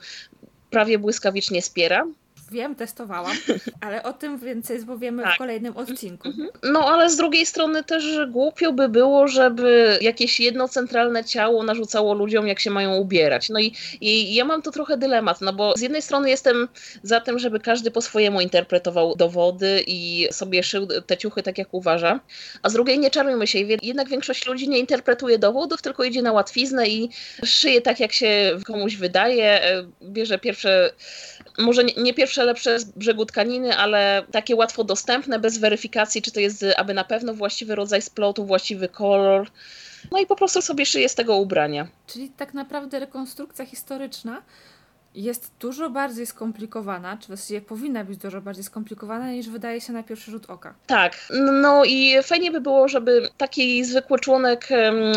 prawie 0.71 0.99
błyskawicznie 0.99 1.63
spiera. 1.63 2.07
Wiem, 2.51 2.75
testowałam, 2.75 3.37
ale 3.81 4.03
o 4.03 4.13
tym 4.13 4.39
więcej 4.39 4.85
powiemy 4.85 5.23
tak. 5.23 5.35
w 5.35 5.39
kolejnym 5.39 5.77
odcinku. 5.77 6.29
Mhm. 6.29 6.49
No 6.63 6.81
ale 6.81 7.11
z 7.11 7.17
drugiej 7.17 7.47
strony 7.47 7.85
też 7.85 8.19
głupio 8.29 8.73
by 8.73 8.89
było, 8.89 9.29
żeby 9.29 9.99
jakieś 10.01 10.41
jedno 10.41 10.69
centralne 10.69 11.25
ciało 11.25 11.63
narzucało 11.63 12.15
ludziom, 12.15 12.47
jak 12.47 12.61
się 12.61 12.71
mają 12.71 12.97
ubierać. 12.97 13.49
No 13.49 13.61
i, 13.61 13.73
i 14.01 14.35
ja 14.35 14.45
mam 14.45 14.63
tu 14.63 14.71
trochę 14.71 14.97
dylemat, 14.97 15.41
no 15.41 15.53
bo 15.53 15.75
z 15.77 15.81
jednej 15.81 16.03
strony 16.03 16.31
jestem 16.31 16.69
za 17.03 17.21
tym, 17.21 17.39
żeby 17.39 17.61
każdy 17.61 17.91
po 17.91 18.01
swojemu 18.01 18.41
interpretował 18.41 19.15
dowody 19.17 19.85
i 19.87 20.29
sobie 20.31 20.63
szył 20.63 20.87
te 21.07 21.17
ciuchy 21.17 21.43
tak, 21.43 21.59
jak 21.59 21.75
uważa, 21.75 22.21
a 22.63 22.69
z 22.69 22.73
drugiej 22.73 22.99
nie 22.99 23.11
czarujmy 23.11 23.47
się, 23.47 23.59
jednak 23.83 24.09
większość 24.09 24.47
ludzi 24.47 24.69
nie 24.69 24.79
interpretuje 24.79 25.39
dowodów, 25.39 25.83
tylko 25.83 26.05
idzie 26.05 26.23
na 26.23 26.33
łatwiznę 26.33 26.89
i 26.89 27.11
szyje 27.45 27.81
tak, 27.81 28.01
jak 28.01 28.13
się 28.13 28.59
komuś 28.67 28.97
wydaje, 28.97 29.63
e, 29.65 29.85
bierze 30.03 30.39
pierwsze, 30.39 30.91
może 31.59 31.85
nie, 31.85 31.95
nie 31.95 32.15
pierwsze 32.15 32.45
lepsze 32.45 32.81
z 32.81 32.85
brzegu 32.85 33.27
tkaniny, 33.27 33.77
ale 33.77 34.23
takie 34.33 34.57
łatwo 34.57 34.85
dostępne, 34.85 35.39
bez 35.39 35.59
weryfikacji, 35.59 36.23
czy 36.23 36.33
to 36.33 36.41
jest 36.41 36.65
aby 36.77 36.95
na 36.95 37.05
pewno 37.05 37.35
właściwy 37.35 37.75
rodzaj 37.75 38.03
splotu, 38.03 38.45
właściwy 38.45 38.89
kolor. 38.89 39.51
No 40.11 40.19
i 40.19 40.27
po 40.27 40.37
prostu 40.37 40.63
sobie 40.63 40.87
szyję 40.87 41.09
z 41.09 41.15
tego 41.15 41.37
ubrania. 41.37 41.89
Czyli 42.07 42.29
tak 42.29 42.55
naprawdę 42.55 42.99
rekonstrukcja 42.99 43.67
historyczna 43.67 44.43
jest 45.15 45.51
dużo 45.61 45.91
bardziej 45.91 46.27
skomplikowana, 46.27 47.17
czy 47.17 47.27
właściwie 47.27 47.61
powinna 47.61 48.05
być 48.05 48.19
dużo 48.19 48.41
bardziej 48.41 48.65
skomplikowana 48.65 49.33
niż 49.33 49.49
wydaje 49.49 49.81
się 49.81 49.93
na 49.93 50.03
pierwszy 50.03 50.31
rzut 50.31 50.51
oka. 50.51 50.75
Tak, 50.87 51.29
no 51.53 51.85
i 51.85 52.23
fajnie 52.23 52.51
by 52.51 52.61
było, 52.61 52.89
żeby 52.89 53.29
taki 53.37 53.85
zwykły 53.85 54.19
członek, 54.19 54.69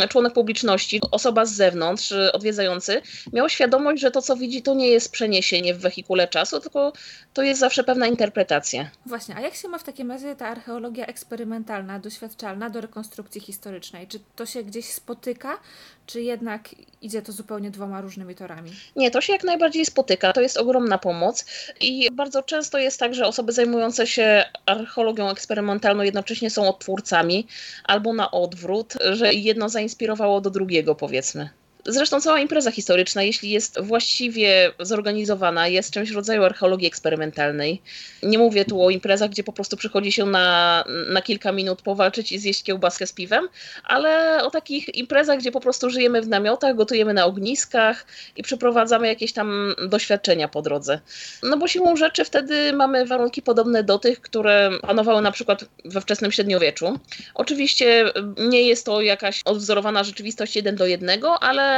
członek 0.10 0.33
publiczności, 0.33 1.01
osoba 1.12 1.45
z 1.45 1.53
zewnątrz, 1.53 2.12
odwiedzający, 2.33 3.01
miał 3.33 3.50
świadomość, 3.50 4.01
że 4.01 4.12
to 4.12 4.21
co 4.21 4.36
widzi 4.36 4.62
to 4.62 4.74
nie 4.74 4.88
jest 4.88 5.12
przeniesienie 5.12 5.74
w 5.74 5.79
wehikule 5.79 6.27
czasu, 6.27 6.60
tylko 6.60 6.93
to 7.33 7.43
jest 7.43 7.60
zawsze 7.60 7.83
pewna 7.83 8.07
interpretacja. 8.07 8.89
Właśnie, 9.05 9.36
a 9.36 9.41
jak 9.41 9.55
się 9.55 9.67
ma 9.67 9.77
w 9.77 9.83
takim 9.83 10.12
razie 10.12 10.36
ta 10.36 10.48
archeologia 10.48 11.05
eksperymentalna, 11.05 12.00
doświadczalna 12.00 12.69
do 12.69 12.81
rekonstrukcji 12.81 13.41
historycznej? 13.41 14.07
Czy 14.07 14.19
to 14.36 14.45
się 14.45 14.63
gdzieś 14.63 14.86
spotyka, 14.86 15.57
czy 16.05 16.21
jednak 16.21 16.69
idzie 17.01 17.21
to 17.21 17.31
zupełnie 17.31 17.71
dwoma 17.71 18.01
różnymi 18.01 18.36
torami? 18.36 18.71
Nie, 18.95 19.12
to 19.12 19.21
się 19.21 19.33
jak 19.33 19.43
najbardziej 19.43 19.81
spotyka. 19.86 20.34
To 20.34 20.42
jest 20.42 20.58
ogromna 20.58 20.98
pomoc 20.98 21.46
i 21.82 22.12
bardzo 22.12 22.44
często 22.44 22.78
jest 22.78 23.00
tak, 23.00 23.16
że 23.16 23.28
osoby 23.28 23.52
zajmujące 23.52 24.08
się 24.08 24.46
archeologią 24.66 25.30
eksperymentalną 25.30 26.04
jednocześnie 26.04 26.50
są 26.50 26.70
odtwórcami 26.70 27.48
albo 27.84 28.14
na 28.14 28.32
odwrót, 28.32 28.94
że 29.12 29.34
jedno 29.34 29.70
zainspirowało 29.70 30.42
do 30.42 30.50
drugiego, 30.50 30.96
powiedzmy. 30.96 31.61
Zresztą 31.86 32.22
cała 32.22 32.40
impreza 32.40 32.72
historyczna, 32.72 33.24
jeśli 33.24 33.50
jest 33.50 33.82
właściwie 33.82 34.72
zorganizowana, 34.80 35.68
jest 35.68 35.92
czymś 35.92 36.12
w 36.12 36.16
rodzaju 36.16 36.44
archeologii 36.44 36.88
eksperymentalnej. 36.88 37.82
Nie 38.24 38.38
mówię 38.38 38.66
tu 38.66 38.84
o 38.84 38.90
imprezach, 38.90 39.30
gdzie 39.30 39.44
po 39.44 39.54
prostu 39.54 39.78
przychodzi 39.78 40.12
się 40.12 40.26
na, 40.26 40.84
na 41.10 41.22
kilka 41.22 41.52
minut 41.52 41.82
powalczyć 41.82 42.32
i 42.32 42.40
zjeść 42.40 42.64
kiełbaskę 42.64 43.08
z 43.08 43.14
piwem, 43.14 43.48
ale 43.84 44.40
o 44.44 44.52
takich 44.52 44.96
imprezach, 44.96 45.40
gdzie 45.40 45.52
po 45.52 45.60
prostu 45.60 45.90
żyjemy 45.90 46.22
w 46.22 46.28
namiotach, 46.28 46.76
gotujemy 46.76 47.14
na 47.14 47.26
ogniskach 47.26 48.06
i 48.36 48.44
przeprowadzamy 48.44 49.08
jakieś 49.08 49.34
tam 49.34 49.76
doświadczenia 49.88 50.48
po 50.48 50.62
drodze. 50.62 51.00
No 51.44 51.58
bo 51.58 51.68
siłą 51.68 51.96
rzeczy 51.96 52.26
wtedy 52.26 52.74
mamy 52.74 53.06
warunki 53.06 53.42
podobne 53.42 53.84
do 53.84 54.00
tych, 54.00 54.22
które 54.22 54.70
panowały 54.82 55.22
na 55.22 55.32
przykład 55.32 55.66
we 55.86 56.02
wczesnym 56.02 56.32
średniowieczu. 56.32 57.00
Oczywiście 57.34 58.06
nie 58.38 58.62
jest 58.62 58.86
to 58.86 59.02
jakaś 59.02 59.42
odwzorowana 59.46 60.04
rzeczywistość 60.04 60.56
jeden 60.56 60.76
do 60.76 60.86
jednego, 60.86 61.44
ale 61.44 61.71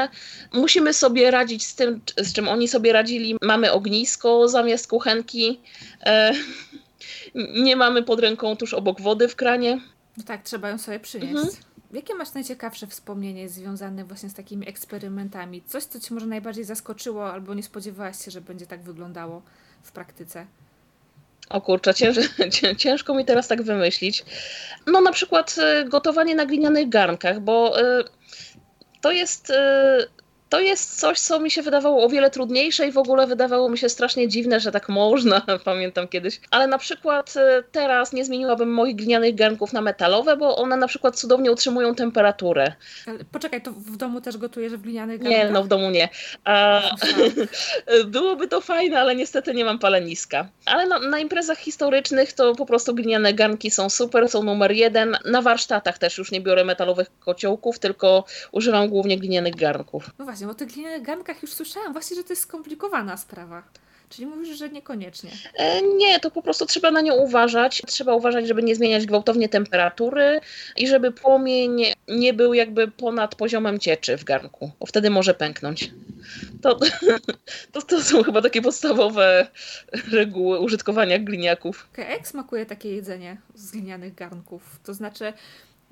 musimy 0.54 0.94
sobie 0.94 1.32
radzić 1.32 1.66
z 1.66 1.76
tym, 1.76 2.02
z 2.18 2.34
czym 2.34 2.48
oni 2.48 2.68
sobie 2.68 2.94
radzili. 2.94 3.36
Mamy 3.42 3.72
ognisko 3.72 4.48
zamiast 4.48 4.88
kuchenki. 4.88 5.60
E, 6.06 6.34
nie 7.66 7.76
mamy 7.76 8.04
pod 8.04 8.20
ręką 8.20 8.56
tuż 8.56 8.74
obok 8.74 9.02
wody 9.02 9.28
w 9.28 9.36
kranie. 9.36 9.82
No 10.18 10.24
tak, 10.24 10.44
trzeba 10.44 10.70
ją 10.70 10.78
sobie 10.78 11.00
przynieść. 11.00 11.34
Mhm. 11.34 11.54
Jakie 11.94 12.16
masz 12.16 12.34
najciekawsze 12.34 12.88
wspomnienie 12.88 13.50
związane 13.50 14.06
właśnie 14.06 14.30
z 14.30 14.34
takimi 14.34 14.70
eksperymentami? 14.70 15.62
Coś, 15.68 15.84
co 15.84 16.00
Cię 16.00 16.14
może 16.14 16.26
najbardziej 16.26 16.64
zaskoczyło 16.64 17.32
albo 17.32 17.54
nie 17.54 17.64
spodziewałaś 17.64 18.26
się, 18.26 18.32
że 18.32 18.42
będzie 18.42 18.68
tak 18.68 18.84
wyglądało 18.84 19.42
w 19.84 19.92
praktyce? 19.92 20.46
O 21.50 21.62
kurczę, 21.62 21.94
cięż, 21.94 22.18
ciężko 22.78 23.14
mi 23.14 23.26
teraz 23.26 23.48
tak 23.48 23.62
wymyślić. 23.62 24.26
No 24.88 25.02
na 25.02 25.12
przykład 25.12 25.56
e, 25.58 25.86
gotowanie 25.86 26.36
na 26.36 26.46
glinianych 26.46 26.90
garnkach, 26.90 27.40
bo 27.40 27.82
e, 27.82 28.04
to 29.04 29.12
jest 29.12 29.50
e, 29.50 29.98
to 30.54 30.60
jest 30.60 31.00
coś, 31.00 31.20
co 31.20 31.40
mi 31.40 31.52
się 31.52 31.62
wydawało 31.62 32.04
o 32.04 32.10
wiele 32.10 32.30
trudniejsze 32.30 32.88
i 32.88 32.92
w 32.92 32.98
ogóle 32.98 33.28
wydawało 33.28 33.70
mi 33.70 33.78
się 33.78 33.90
strasznie 33.90 34.28
dziwne, 34.28 34.60
że 34.60 34.72
tak 34.72 34.90
można, 34.90 35.42
pamiętam 35.66 36.08
kiedyś. 36.08 36.40
Ale 36.52 36.68
na 36.68 36.78
przykład 36.78 37.34
e, 37.38 37.64
teraz 37.72 38.14
nie 38.14 38.26
zmieniłabym 38.26 38.74
moich 38.74 38.96
glinianych 38.96 39.36
garnków 39.36 39.74
na 39.74 39.82
metalowe, 39.82 40.38
bo 40.38 40.56
one 40.56 40.78
na 40.78 40.88
przykład 40.88 41.16
cudownie 41.16 41.52
utrzymują 41.52 41.96
temperaturę. 41.96 42.74
Poczekaj, 43.32 43.62
to 43.62 43.72
w 43.72 43.98
domu 43.98 44.22
też 44.22 44.38
gotujesz 44.38 44.74
w 44.74 44.82
glinianych 44.82 45.20
garnkach? 45.20 45.44
Nie, 45.44 45.50
no 45.52 45.64
w 45.64 45.68
domu 45.68 45.90
nie. 45.90 46.10
A, 46.44 46.82
byłoby 48.06 48.48
to 48.48 48.62
fajne, 48.62 49.00
ale 49.00 49.16
niestety 49.16 49.54
nie 49.54 49.66
mam 49.66 49.80
paleniska. 49.80 50.50
Ale 50.66 50.88
na, 50.88 51.00
na 51.00 51.20
imprezach 51.20 51.58
historycznych 51.58 52.34
to 52.34 52.56
po 52.56 52.66
prostu 52.66 52.96
gliniane 52.96 53.34
garnki 53.34 53.72
są 53.72 53.90
super, 53.90 54.30
są 54.30 54.44
numer 54.44 54.72
jeden. 54.72 55.18
Na 55.26 55.42
warsztatach 55.42 55.98
też 55.98 56.18
już 56.18 56.32
nie 56.32 56.42
biorę 56.42 56.66
metalowych 56.66 57.08
kociołków, 57.20 57.80
tylko 57.80 58.24
używam 58.52 58.90
głównie 58.90 59.18
glinianych 59.18 59.56
garnków. 59.56 60.10
No 60.20 60.26
właśnie, 60.26 60.43
bo 60.46 60.52
o 60.52 60.56
tych 60.56 60.68
glinianych 60.68 61.02
garnkach 61.02 61.42
już 61.42 61.54
słyszałam 61.54 61.94
właśnie, 61.94 62.16
że 62.16 62.24
to 62.24 62.30
jest 62.30 62.42
skomplikowana 62.42 63.18
sprawa. 63.18 63.64
Czyli 64.10 64.26
mówisz, 64.26 64.58
że 64.58 64.70
niekoniecznie. 64.70 65.32
E, 65.56 65.82
nie, 65.82 66.20
to 66.20 66.32
po 66.32 66.42
prostu 66.42 66.66
trzeba 66.66 66.92
na 66.92 67.02
nią 67.02 67.14
uważać. 67.14 67.82
Trzeba 67.88 68.16
uważać, 68.16 68.48
żeby 68.48 68.64
nie 68.64 68.76
zmieniać 68.76 69.06
gwałtownie 69.06 69.50
temperatury 69.50 70.40
i 70.78 70.88
żeby 70.88 71.12
płomień 71.12 71.84
nie 72.08 72.34
był 72.34 72.54
jakby 72.54 72.88
ponad 72.88 73.36
poziomem 73.36 73.80
cieczy 73.80 74.18
w 74.18 74.24
garnku, 74.24 74.72
bo 74.80 74.86
wtedy 74.86 75.10
może 75.10 75.34
pęknąć. 75.34 75.92
To, 76.62 76.80
to, 77.72 77.82
to 77.82 78.04
są 78.04 78.24
chyba 78.24 78.42
takie 78.42 78.62
podstawowe 78.62 79.48
reguły 80.12 80.60
użytkowania 80.60 81.20
gliniaków. 81.20 81.90
Jak 81.98 82.28
smakuje 82.28 82.66
takie 82.66 82.96
jedzenie 82.96 83.38
z 83.56 83.72
glinianych 83.72 84.16
garnków? 84.16 84.80
To 84.84 84.94
znaczy, 84.94 85.34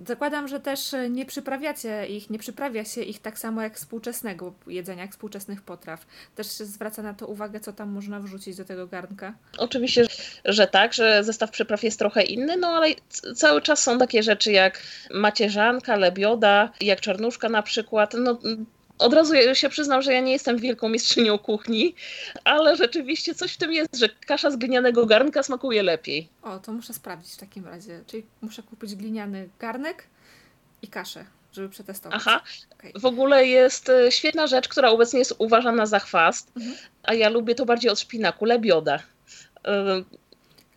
Zakładam, 0.07 0.47
że 0.47 0.59
też 0.59 0.93
e, 0.93 1.09
nie 1.09 1.25
przyprawiacie 1.25 2.07
ich, 2.07 2.29
nie 2.29 2.39
przyprawia 2.39 2.85
się 2.85 3.01
ich 3.01 3.19
tak 3.19 3.39
samo 3.39 3.61
jak 3.61 3.77
współczesnego 3.77 4.53
jedzenia, 4.67 5.01
jak 5.01 5.11
współczesnych 5.11 5.61
potraw. 5.61 6.05
Też 6.35 6.57
się 6.57 6.65
zwraca 6.65 7.01
na 7.01 7.13
to 7.13 7.27
uwagę, 7.27 7.59
co 7.59 7.73
tam 7.73 7.89
można 7.89 8.19
wrzucić 8.19 8.55
do 8.55 8.65
tego 8.65 8.87
garnka. 8.87 9.33
Oczywiście, 9.57 10.05
że 10.45 10.67
tak, 10.67 10.93
że 10.93 11.23
zestaw 11.23 11.51
przypraw 11.51 11.83
jest 11.83 11.99
trochę 11.99 12.23
inny, 12.23 12.57
no 12.57 12.67
ale 12.67 12.87
cały 13.35 13.61
czas 13.61 13.81
są 13.83 13.97
takie 13.97 14.23
rzeczy 14.23 14.51
jak 14.51 14.81
macierzanka, 15.13 15.95
lebioda, 15.95 16.71
jak 16.81 17.01
czarnuszka 17.01 17.49
na 17.49 17.63
przykład. 17.63 18.13
No, 18.17 18.39
od 19.01 19.13
razu 19.13 19.33
się 19.53 19.69
przyznam, 19.69 20.01
że 20.01 20.13
ja 20.13 20.21
nie 20.21 20.31
jestem 20.31 20.57
wielką 20.57 20.89
mistrzynią 20.89 21.37
kuchni, 21.37 21.95
ale 22.43 22.75
rzeczywiście 22.75 23.35
coś 23.35 23.53
w 23.53 23.57
tym 23.57 23.73
jest, 23.73 23.95
że 23.95 24.09
kasza 24.09 24.51
z 24.51 24.55
glinianego 24.55 25.05
garnka 25.05 25.43
smakuje 25.43 25.83
lepiej. 25.83 26.29
O, 26.41 26.59
to 26.59 26.71
muszę 26.71 26.93
sprawdzić 26.93 27.33
w 27.33 27.37
takim 27.37 27.65
razie. 27.65 28.03
Czyli 28.07 28.25
muszę 28.41 28.63
kupić 28.63 28.95
gliniany 28.95 29.49
garnek 29.59 30.03
i 30.81 30.87
kaszę, 30.87 31.25
żeby 31.53 31.69
przetestować. 31.69 32.21
Aha. 32.21 32.41
Okay. 32.73 32.91
W 32.95 33.05
ogóle 33.05 33.45
jest 33.45 33.89
e, 33.89 34.11
świetna 34.11 34.47
rzecz, 34.47 34.67
która 34.67 34.89
obecnie 34.89 35.19
jest 35.19 35.35
uważana 35.37 35.85
za 35.85 35.99
chwast, 35.99 36.51
mhm. 36.57 36.75
a 37.03 37.13
ja 37.13 37.29
lubię 37.29 37.55
to 37.55 37.65
bardziej 37.65 37.91
od 37.91 37.99
szpinaku, 37.99 38.45
lebioda. 38.45 38.99
E, 39.65 40.03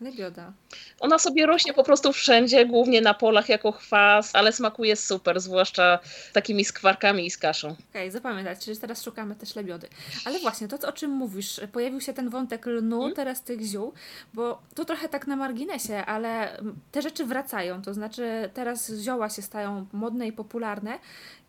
Lebioda. 0.00 0.52
Ona 1.00 1.18
sobie 1.18 1.46
rośnie 1.46 1.74
po 1.74 1.84
prostu 1.84 2.12
wszędzie, 2.12 2.66
głównie 2.66 3.00
na 3.00 3.14
polach 3.14 3.48
jako 3.48 3.72
chwas, 3.72 4.30
ale 4.34 4.52
smakuje 4.52 4.96
super, 4.96 5.40
zwłaszcza 5.40 5.98
takimi 6.32 6.64
skwarkami 6.64 7.26
i 7.26 7.30
z 7.30 7.38
kaszą. 7.38 7.68
Okej, 7.68 7.84
okay, 7.90 8.10
zapamiętać, 8.10 8.64
czyli 8.64 8.78
teraz 8.78 9.02
szukamy 9.02 9.34
też 9.34 9.56
lebiody. 9.56 9.88
Ale 10.24 10.38
właśnie, 10.38 10.68
to 10.68 10.88
o 10.88 10.92
czym 10.92 11.10
mówisz, 11.10 11.60
pojawił 11.72 12.00
się 12.00 12.12
ten 12.12 12.30
wątek 12.30 12.66
lnu, 12.66 12.98
hmm? 12.98 13.16
teraz 13.16 13.42
tych 13.42 13.60
ziół, 13.60 13.92
bo 14.34 14.62
to 14.74 14.84
trochę 14.84 15.08
tak 15.08 15.26
na 15.26 15.36
marginesie, 15.36 15.96
ale 16.06 16.58
te 16.92 17.02
rzeczy 17.02 17.24
wracają, 17.24 17.82
to 17.82 17.94
znaczy 17.94 18.50
teraz 18.54 18.92
zioła 18.92 19.30
się 19.30 19.42
stają 19.42 19.86
modne 19.92 20.26
i 20.26 20.32
popularne 20.32 20.98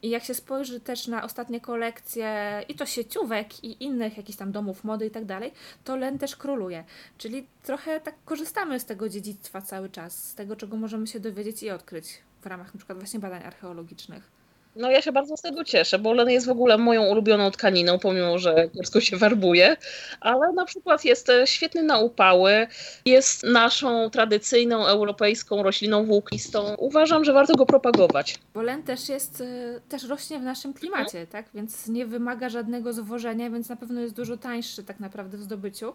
i 0.05 0.09
jak 0.09 0.23
się 0.23 0.33
spojrzy 0.33 0.79
też 0.79 1.07
na 1.07 1.23
ostatnie 1.23 1.61
kolekcje 1.61 2.63
i 2.69 2.75
to 2.75 2.85
sieciówek 2.85 3.63
i 3.63 3.83
innych 3.83 4.17
jakichś 4.17 4.37
tam 4.37 4.51
domów 4.51 4.83
mody 4.83 5.05
i 5.05 5.11
tak 5.11 5.25
dalej, 5.25 5.51
to 5.83 5.95
len 5.95 6.17
też 6.17 6.35
króluje. 6.35 6.83
Czyli 7.17 7.47
trochę 7.63 7.99
tak 7.99 8.15
korzystamy 8.25 8.79
z 8.79 8.85
tego 8.85 9.09
dziedzictwa 9.15 9.61
cały 9.61 9.89
czas, 9.89 10.29
z 10.29 10.35
tego 10.35 10.55
czego 10.55 10.77
możemy 10.77 11.07
się 11.07 11.19
dowiedzieć 11.19 11.63
i 11.63 11.69
odkryć 11.69 12.05
w 12.41 12.45
ramach 12.45 12.73
na 12.73 12.77
przykład 12.77 12.97
właśnie 12.97 13.19
badań 13.19 13.43
archeologicznych. 13.43 14.31
No 14.75 14.91
ja 14.91 15.01
się 15.01 15.11
bardzo 15.11 15.37
z 15.37 15.41
tego 15.41 15.63
cieszę, 15.63 15.99
bo 15.99 16.13
len 16.13 16.29
jest 16.29 16.45
w 16.45 16.49
ogóle 16.49 16.77
moją 16.77 17.03
ulubioną 17.03 17.51
tkaniną, 17.51 17.99
pomimo 17.99 18.39
że 18.39 18.69
kiepsko 18.69 19.01
się 19.01 19.17
farbuje, 19.17 19.77
ale 20.19 20.53
na 20.53 20.65
przykład 20.65 21.05
jest 21.05 21.29
e, 21.29 21.47
świetny 21.47 21.83
na 21.83 21.99
upały, 21.99 22.67
jest 23.05 23.43
naszą 23.43 24.09
tradycyjną 24.09 24.85
europejską 24.85 25.63
rośliną 25.63 26.05
włóknistą. 26.05 26.75
Uważam, 26.77 27.25
że 27.25 27.33
warto 27.33 27.55
go 27.55 27.65
propagować. 27.65 28.39
Bo 28.53 28.61
len 28.61 28.83
też 28.83 29.09
jest, 29.09 29.41
e, 29.41 29.81
też 29.89 30.03
rośnie 30.03 30.39
w 30.39 30.43
naszym 30.43 30.73
klimacie, 30.73 31.19
mhm. 31.19 31.27
tak? 31.27 31.45
Więc 31.53 31.87
nie 31.87 32.05
wymaga 32.05 32.49
żadnego 32.49 32.93
zwożenia, 32.93 33.49
więc 33.49 33.69
na 33.69 33.75
pewno 33.75 34.01
jest 34.01 34.15
dużo 34.15 34.37
tańszy 34.37 34.83
tak 34.83 34.99
naprawdę 34.99 35.37
w 35.37 35.43
zdobyciu 35.43 35.93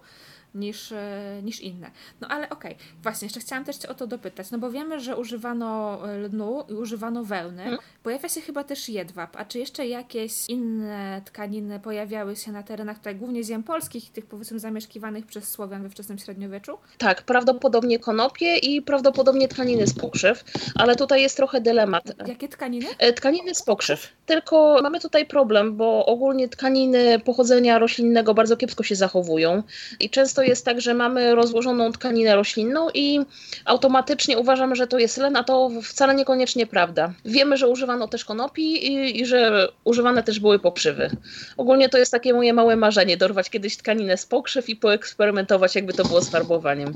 niż, 0.55 0.93
e, 0.93 1.41
niż 1.43 1.61
inne. 1.61 1.91
No 2.21 2.29
ale 2.29 2.49
okej, 2.49 2.73
okay. 2.73 2.87
właśnie, 3.03 3.27
jeszcze 3.27 3.41
chciałam 3.41 3.65
też 3.65 3.77
Cię 3.77 3.89
o 3.89 3.95
to 3.95 4.07
dopytać, 4.07 4.51
no 4.51 4.59
bo 4.59 4.71
wiemy, 4.71 5.01
że 5.01 5.17
używano 5.17 6.01
lnu 6.07 6.65
i 6.69 6.73
używano 6.73 7.25
wełny. 7.25 7.63
Hmm. 7.63 7.81
Pojawia 8.03 8.29
się 8.29 8.41
chyba 8.41 8.65
też 8.65 8.89
jedwab, 8.89 9.37
a 9.37 9.45
czy 9.45 9.59
jeszcze 9.59 9.87
jakieś 9.87 10.49
inne 10.49 11.23
tkaniny 11.25 11.81
pojawiały 11.81 12.37
się 12.37 12.53
na 12.53 12.63
terenach 12.63 12.99
tutaj 12.99 13.17
głównie 13.17 13.45
ziem 13.45 13.63
polskich, 13.63 14.13
tych 14.13 14.27
powiedzmy 14.27 14.59
zamieszkiwanych 14.59 15.27
przez 15.27 15.49
Słowian 15.49 15.83
we 15.83 15.91
wczesnym 15.91 16.19
średniowieczu? 16.19 16.79
Tak, 16.99 17.23
prawdopodobnie 17.23 17.99
konopie 17.99 18.57
i 18.57 18.83
prawdopodobnie 18.83 19.49
tkaniny 19.49 19.87
z 19.87 19.95
pokrzyw, 19.95 20.45
ale 20.75 20.97
tutaj 20.97 21.23
jest 21.23 21.37
trochę 21.37 21.61
dylemat. 21.61 22.05
Jakie 22.27 22.49
tkaniny? 22.49 22.87
E, 22.99 23.13
tkaniny 23.13 23.55
z 23.55 23.63
pokrzyw. 23.63 24.09
Tylko 24.27 24.79
mamy 24.83 25.01
tutaj 25.01 25.27
problem, 25.27 25.77
bo 25.77 26.07
ogólnie 26.07 26.49
tkaniny 26.49 27.21
pochodzenia 27.21 27.79
roślinnego 27.79 28.35
bardzo 28.35 28.57
kiepsko 28.57 28.83
się 28.83 28.95
zachowują 28.95 29.63
i 30.01 30.11
często 30.11 30.40
jest 30.43 30.65
tak, 30.65 30.81
że 30.81 30.95
mamy 30.95 31.35
rozłożoną 31.35 31.93
tkaninę 31.93 32.37
roślinną 32.37 32.89
i 32.95 33.21
automatycznie 33.65 34.39
uważamy, 34.39 34.77
że 34.77 34.87
to 34.87 34.99
jest 34.99 35.17
len, 35.17 35.37
a 35.37 35.45
to 35.45 35.71
wcale 35.83 36.15
niekoniecznie 36.15 36.67
prawda. 36.67 37.13
Wiemy, 37.25 37.57
że 37.57 37.69
używano 37.69 38.09
też 38.09 38.25
konopi 38.25 38.93
i, 38.93 39.21
i 39.21 39.27
że 39.27 39.69
używane 39.85 40.23
też 40.23 40.41
były 40.41 40.59
pokrzywy. 40.59 41.11
Ogólnie 41.57 41.89
to 41.89 41.99
jest 41.99 42.13
takie 42.13 42.35
moje 42.35 42.53
małe 42.53 42.77
marzenie, 42.77 43.17
dorwać 43.17 43.51
kiedyś 43.51 43.77
tkaninę 43.77 44.17
z 44.17 44.27
pokrzyw 44.27 44.69
i 44.69 44.77
poeksperymentować, 44.77 45.75
jakby 45.75 45.93
to 45.93 46.05
było 46.05 46.21
z 46.21 46.31
farbowaniem 46.31 46.93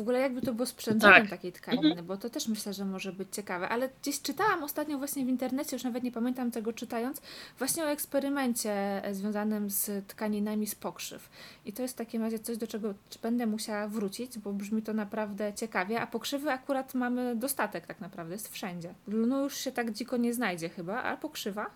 w 0.00 0.02
ogóle 0.02 0.20
jakby 0.20 0.40
to 0.42 0.54
było 0.54 0.66
sprzędzeniem 0.66 1.20
tak. 1.20 1.30
takiej 1.30 1.52
tkaniny, 1.52 1.88
mhm. 1.88 2.06
bo 2.06 2.16
to 2.16 2.30
też 2.30 2.48
myślę, 2.48 2.72
że 2.72 2.84
może 2.84 3.12
być 3.12 3.28
ciekawe. 3.32 3.68
Ale 3.68 3.88
gdzieś 4.02 4.22
czytałam 4.22 4.64
ostatnio 4.64 4.98
właśnie 4.98 5.24
w 5.24 5.28
internecie, 5.28 5.76
już 5.76 5.84
nawet 5.84 6.02
nie 6.02 6.12
pamiętam 6.12 6.50
tego 6.50 6.72
czytając, 6.72 7.22
właśnie 7.58 7.84
o 7.84 7.86
eksperymencie 7.86 9.04
e, 9.04 9.14
związanym 9.14 9.70
z 9.70 10.06
tkaninami 10.06 10.66
z 10.66 10.74
pokrzyw. 10.74 11.30
I 11.64 11.72
to 11.72 11.82
jest 11.82 11.94
w 11.94 11.98
takim 11.98 12.22
razie 12.22 12.38
coś, 12.38 12.56
do 12.56 12.66
czego 12.66 12.94
będę 13.22 13.46
musiała 13.46 13.88
wrócić, 13.88 14.38
bo 14.38 14.52
brzmi 14.52 14.82
to 14.82 14.92
naprawdę 14.92 15.52
ciekawie, 15.54 16.00
a 16.00 16.06
pokrzywy 16.06 16.50
akurat 16.50 16.94
mamy 16.94 17.36
dostatek 17.36 17.86
tak 17.86 18.00
naprawdę, 18.00 18.34
jest 18.34 18.52
wszędzie. 18.52 18.94
Lnu 19.08 19.42
już 19.42 19.56
się 19.56 19.72
tak 19.72 19.92
dziko 19.92 20.16
nie 20.16 20.34
znajdzie 20.34 20.68
chyba, 20.68 21.02
a 21.02 21.16
pokrzywa 21.16 21.70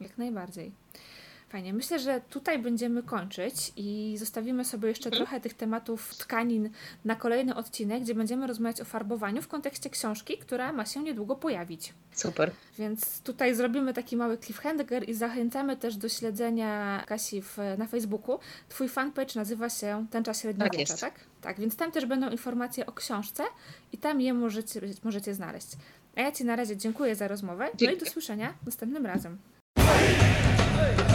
jak 0.00 0.18
najbardziej. 0.18 0.72
Fajnie. 1.52 1.72
Myślę, 1.72 1.98
że 1.98 2.20
tutaj 2.30 2.58
będziemy 2.58 3.02
kończyć 3.02 3.72
i 3.76 4.16
zostawimy 4.18 4.64
sobie 4.64 4.88
jeszcze 4.88 5.08
mhm. 5.08 5.22
trochę 5.22 5.40
tych 5.40 5.54
tematów 5.54 6.16
tkanin 6.16 6.70
na 7.04 7.16
kolejny 7.16 7.54
odcinek, 7.54 8.02
gdzie 8.02 8.14
będziemy 8.14 8.46
rozmawiać 8.46 8.80
o 8.80 8.84
farbowaniu 8.84 9.42
w 9.42 9.48
kontekście 9.48 9.90
książki, 9.90 10.38
która 10.38 10.72
ma 10.72 10.86
się 10.86 11.02
niedługo 11.02 11.36
pojawić. 11.36 11.94
Super. 12.12 12.50
Więc 12.78 13.20
tutaj 13.20 13.54
zrobimy 13.54 13.94
taki 13.94 14.16
mały 14.16 14.38
cliffhanger 14.38 15.08
i 15.08 15.14
zachęcamy 15.14 15.76
też 15.76 15.96
do 15.96 16.08
śledzenia 16.08 17.02
Kasi 17.06 17.42
w, 17.42 17.58
na 17.78 17.86
Facebooku. 17.86 18.38
Twój 18.68 18.88
fanpage 18.88 19.32
nazywa 19.34 19.70
się 19.70 20.06
Tęcza 20.10 20.34
Średniowiecza, 20.34 20.96
tak, 20.96 21.14
tak? 21.14 21.20
Tak, 21.40 21.60
więc 21.60 21.76
tam 21.76 21.92
też 21.92 22.06
będą 22.06 22.30
informacje 22.30 22.86
o 22.86 22.92
książce 22.92 23.42
i 23.92 23.98
tam 23.98 24.20
je 24.20 24.34
możecie, 24.34 24.80
możecie 25.04 25.34
znaleźć. 25.34 25.68
A 26.16 26.20
ja 26.20 26.32
Ci 26.32 26.44
na 26.44 26.56
razie 26.56 26.76
dziękuję 26.76 27.16
za 27.16 27.28
rozmowę. 27.28 27.64
Dzięki. 27.64 27.86
No 27.86 27.92
i 27.92 28.04
do 28.04 28.10
słyszenia 28.10 28.54
następnym 28.66 29.06
razem. 29.06 29.38
Hey! 29.78 31.11